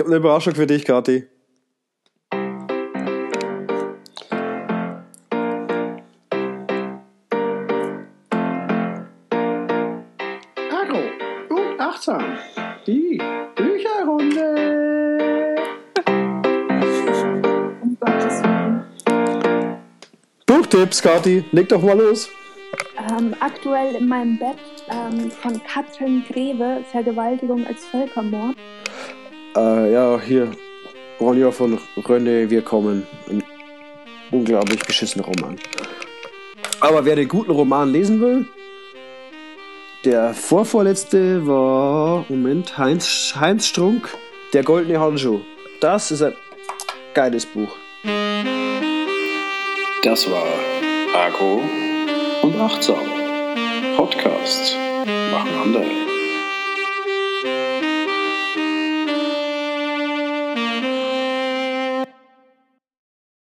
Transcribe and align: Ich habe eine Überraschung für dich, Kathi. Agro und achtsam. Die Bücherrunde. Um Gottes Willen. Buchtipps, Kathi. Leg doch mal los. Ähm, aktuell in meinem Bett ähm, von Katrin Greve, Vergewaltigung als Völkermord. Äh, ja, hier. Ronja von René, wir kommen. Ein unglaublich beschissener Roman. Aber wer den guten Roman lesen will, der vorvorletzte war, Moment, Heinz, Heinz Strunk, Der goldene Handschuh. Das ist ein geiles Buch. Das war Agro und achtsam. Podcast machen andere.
Ich 0.00 0.02
habe 0.02 0.14
eine 0.14 0.20
Überraschung 0.20 0.54
für 0.54 0.66
dich, 0.66 0.86
Kathi. 0.86 1.26
Agro 10.70 11.02
und 11.50 11.78
achtsam. 11.78 12.24
Die 12.86 13.20
Bücherrunde. 13.54 15.56
Um 17.82 17.98
Gottes 18.00 18.42
Willen. 18.42 18.84
Buchtipps, 20.46 21.02
Kathi. 21.02 21.44
Leg 21.52 21.68
doch 21.68 21.82
mal 21.82 21.98
los. 21.98 22.30
Ähm, 23.10 23.34
aktuell 23.40 23.96
in 23.96 24.08
meinem 24.08 24.38
Bett 24.38 24.56
ähm, 24.88 25.30
von 25.30 25.62
Katrin 25.64 26.24
Greve, 26.26 26.82
Vergewaltigung 26.90 27.66
als 27.66 27.84
Völkermord. 27.84 28.56
Äh, 29.56 29.92
ja, 29.92 30.20
hier. 30.20 30.50
Ronja 31.20 31.50
von 31.50 31.78
René, 31.96 32.48
wir 32.48 32.62
kommen. 32.62 33.06
Ein 33.28 33.42
unglaublich 34.30 34.80
beschissener 34.84 35.24
Roman. 35.24 35.58
Aber 36.80 37.04
wer 37.04 37.16
den 37.16 37.28
guten 37.28 37.50
Roman 37.50 37.90
lesen 37.90 38.20
will, 38.20 38.46
der 40.04 40.32
vorvorletzte 40.32 41.46
war, 41.46 42.24
Moment, 42.28 42.78
Heinz, 42.78 43.34
Heinz 43.38 43.66
Strunk, 43.66 44.08
Der 44.54 44.64
goldene 44.64 44.98
Handschuh. 44.98 45.40
Das 45.80 46.10
ist 46.10 46.22
ein 46.22 46.34
geiles 47.14 47.44
Buch. 47.46 47.76
Das 50.02 50.30
war 50.30 50.46
Agro 51.14 51.62
und 52.42 52.60
achtsam. 52.60 52.98
Podcast 53.96 54.76
machen 55.30 55.50
andere. 55.62 56.09